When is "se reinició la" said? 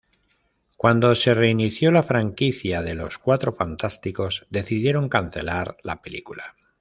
1.13-2.01